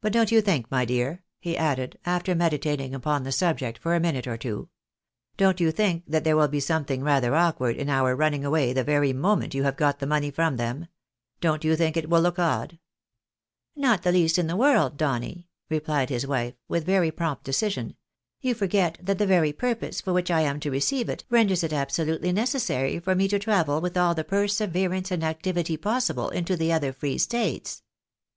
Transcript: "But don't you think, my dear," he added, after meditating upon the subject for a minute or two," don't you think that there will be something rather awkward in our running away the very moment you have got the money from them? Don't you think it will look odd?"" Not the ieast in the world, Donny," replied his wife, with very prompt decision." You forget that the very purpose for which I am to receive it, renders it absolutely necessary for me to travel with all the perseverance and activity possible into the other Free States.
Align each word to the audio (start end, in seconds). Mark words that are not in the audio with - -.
"But 0.00 0.12
don't 0.12 0.30
you 0.30 0.40
think, 0.40 0.70
my 0.70 0.84
dear," 0.84 1.24
he 1.40 1.56
added, 1.56 1.98
after 2.06 2.36
meditating 2.36 2.94
upon 2.94 3.24
the 3.24 3.32
subject 3.32 3.78
for 3.78 3.96
a 3.96 4.00
minute 4.00 4.28
or 4.28 4.36
two," 4.36 4.68
don't 5.38 5.58
you 5.58 5.72
think 5.72 6.04
that 6.06 6.22
there 6.22 6.36
will 6.36 6.46
be 6.46 6.60
something 6.60 7.02
rather 7.02 7.34
awkward 7.34 7.74
in 7.74 7.88
our 7.90 8.14
running 8.14 8.44
away 8.44 8.72
the 8.72 8.84
very 8.84 9.12
moment 9.12 9.54
you 9.56 9.64
have 9.64 9.76
got 9.76 9.98
the 9.98 10.06
money 10.06 10.30
from 10.30 10.56
them? 10.56 10.86
Don't 11.40 11.64
you 11.64 11.74
think 11.74 11.96
it 11.96 12.08
will 12.08 12.20
look 12.20 12.38
odd?"" 12.38 12.78
Not 13.74 14.04
the 14.04 14.12
ieast 14.12 14.38
in 14.38 14.46
the 14.46 14.54
world, 14.54 14.96
Donny," 14.96 15.48
replied 15.68 16.10
his 16.10 16.28
wife, 16.28 16.54
with 16.68 16.86
very 16.86 17.10
prompt 17.10 17.42
decision." 17.42 17.96
You 18.40 18.54
forget 18.54 18.98
that 19.02 19.18
the 19.18 19.26
very 19.26 19.52
purpose 19.52 20.00
for 20.00 20.12
which 20.12 20.30
I 20.30 20.42
am 20.42 20.60
to 20.60 20.70
receive 20.70 21.08
it, 21.08 21.24
renders 21.28 21.64
it 21.64 21.72
absolutely 21.72 22.30
necessary 22.30 23.00
for 23.00 23.16
me 23.16 23.26
to 23.26 23.38
travel 23.40 23.80
with 23.80 23.96
all 23.96 24.14
the 24.14 24.22
perseverance 24.22 25.10
and 25.10 25.24
activity 25.24 25.76
possible 25.76 26.28
into 26.30 26.56
the 26.56 26.72
other 26.72 26.92
Free 26.92 27.18
States. 27.18 27.82